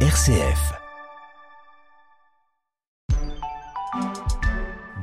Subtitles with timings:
[0.00, 0.85] RCF.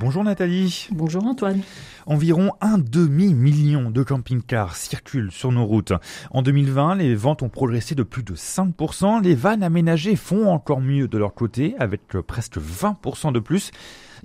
[0.03, 0.89] Bonjour Nathalie.
[0.91, 1.61] Bonjour Antoine.
[2.07, 5.93] Environ un demi-million de camping-cars circulent sur nos routes.
[6.31, 9.23] En 2020, les ventes ont progressé de plus de 5%.
[9.23, 13.71] Les vannes aménagées font encore mieux de leur côté, avec presque 20% de plus.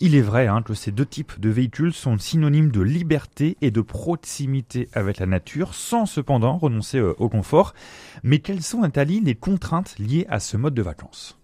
[0.00, 3.70] Il est vrai hein, que ces deux types de véhicules sont synonymes de liberté et
[3.70, 7.72] de proximité avec la nature, sans cependant renoncer euh, au confort.
[8.24, 11.37] Mais quelles sont, Nathalie, les contraintes liées à ce mode de vacances?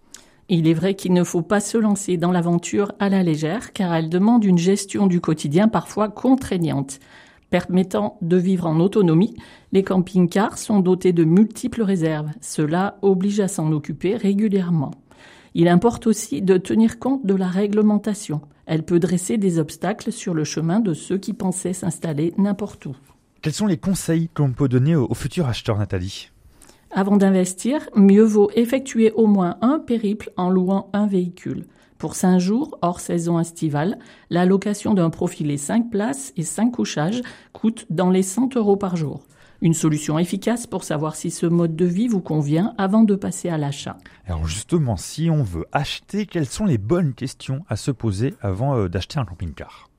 [0.49, 3.95] Il est vrai qu'il ne faut pas se lancer dans l'aventure à la légère, car
[3.95, 7.01] elle demande une gestion du quotidien parfois contraignante.
[7.51, 9.37] Permettant de vivre en autonomie,
[9.73, 12.31] les camping-cars sont dotés de multiples réserves.
[12.41, 14.91] Cela oblige à s'en occuper régulièrement.
[15.55, 18.41] Il importe aussi de tenir compte de la réglementation.
[18.67, 22.97] Elle peut dresser des obstacles sur le chemin de ceux qui pensaient s'installer n'importe où.
[23.41, 26.31] Quels sont les conseils qu'on peut donner aux futurs acheteurs, Nathalie?
[26.97, 31.67] Avant d'investir, mieux vaut effectuer au moins un périple en louant un véhicule.
[31.99, 33.99] Pour 5 jours, hors saison estivale,
[34.31, 37.21] la location d'un profilé 5 places et 5 couchages
[37.53, 39.25] coûte dans les 100 euros par jour.
[39.61, 43.49] Une solution efficace pour savoir si ce mode de vie vous convient avant de passer
[43.49, 43.97] à l'achat.
[44.27, 48.77] Alors justement, si on veut acheter, quelles sont les bonnes questions à se poser avant
[48.77, 49.91] euh, d'acheter un camping-car?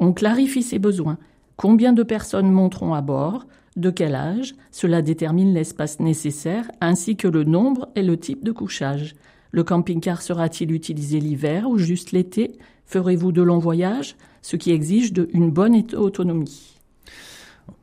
[0.00, 1.18] On clarifie ses besoins.
[1.54, 3.46] Combien de personnes monteront à bord?
[3.80, 8.52] De quel âge Cela détermine l'espace nécessaire ainsi que le nombre et le type de
[8.52, 9.14] couchage?
[9.52, 12.58] Le camping-car sera-t-il utilisé l'hiver ou juste l'été?
[12.84, 14.16] Ferez-vous de longs voyages?
[14.42, 16.76] Ce qui exige de, une bonne autonomie.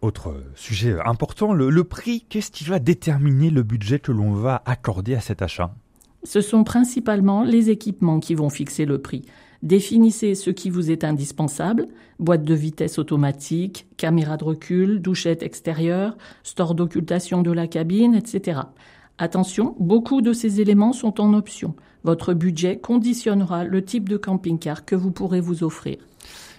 [0.02, 5.16] Autre sujet important, le, prix, qu'est-ce qui va déterminer le budget que l'on va accorder
[5.16, 5.74] à cet achat?
[6.24, 9.26] Ce sont principalement les équipements qui vont fixer le prix.
[9.64, 11.88] Définissez ce qui vous est indispensable,
[12.20, 18.62] boîte de vitesse automatique, caméra de recul, douchette extérieure, store d'occultation de la cabine, etc.
[19.18, 21.76] Attention, beaucoup de ces éléments sont en option.
[22.04, 25.98] Votre budget conditionnera le type de camping-car que vous pourrez vous offrir.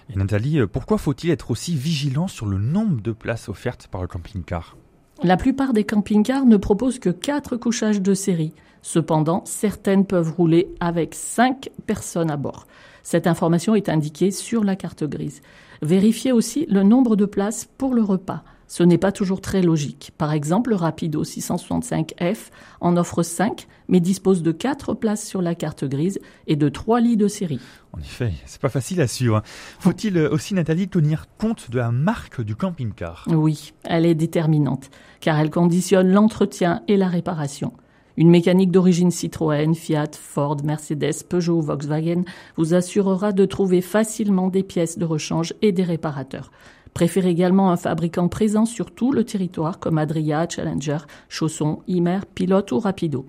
[0.09, 4.01] Et Nathalie, euh, pourquoi faut-il être aussi vigilant sur le nombre de places offertes par
[4.01, 4.75] le camping-car?
[5.21, 8.53] La plupart des camping-cars ne proposent que 4 couchages de série.
[8.81, 12.67] Cependant, certaines peuvent rouler avec 5 personnes à bord.
[13.03, 15.41] Cette information est indiquée sur la carte grise.
[15.81, 18.43] Vérifiez aussi le nombre de places pour le repas.
[18.69, 20.11] Ce n'est pas toujours très logique.
[20.19, 25.55] Par exemple, le Rapido 665F en offre 5, mais dispose de 4 places sur la
[25.55, 27.59] carte grise et de 3 lits de série.
[27.93, 29.41] En effet, c'est pas facile à suivre.
[29.79, 33.25] Faut-il aussi, Nathalie, tenir compte de la marque du camping-car?
[33.27, 37.73] Oui, elle est déterminante, car elle conditionne l'entretien et la réparation.
[38.17, 42.23] Une mécanique d'origine Citroën, Fiat, Ford, Mercedes, Peugeot, Volkswagen
[42.57, 46.51] vous assurera de trouver facilement des pièces de rechange et des réparateurs.
[46.93, 52.71] Préférez également un fabricant présent sur tout le territoire comme Adria, Challenger, Chausson, Imer, Pilote
[52.71, 53.25] ou Rapido.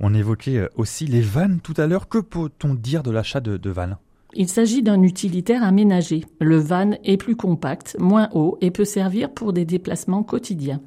[0.00, 2.08] On évoquait euh, aussi les vannes tout à l'heure.
[2.08, 3.96] Que peut-on dire de l'achat de, de vannes?
[4.34, 6.24] Il s'agit d'un utilitaire aménagé.
[6.40, 10.82] Le van est plus compact, moins haut et peut servir pour des déplacements quotidiens.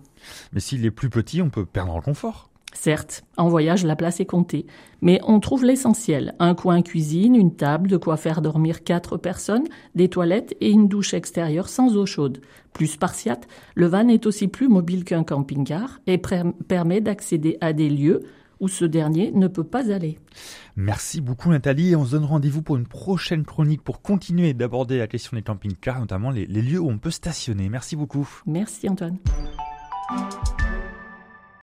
[0.53, 2.50] Mais s'il est plus petit, on peut perdre en confort.
[2.74, 4.66] Certes, en voyage, la place est comptée,
[5.02, 6.35] mais on trouve l'essentiel.
[6.40, 9.66] Un coin cuisine, une table, de quoi faire dormir quatre personnes,
[9.96, 12.41] des toilettes et une douche extérieure sans eau chaude.
[12.74, 17.90] Plus spartiate, le van est aussi plus mobile qu'un camping-car et permet d'accéder à des
[17.90, 18.22] lieux
[18.59, 20.19] où ce dernier ne peut pas aller.
[20.75, 24.97] Merci beaucoup Nathalie et on se donne rendez-vous pour une prochaine chronique pour continuer d'aborder
[24.97, 27.69] la question des camping-cars, notamment les, les lieux où on peut stationner.
[27.69, 28.30] Merci beaucoup.
[28.46, 29.18] Merci Antoine.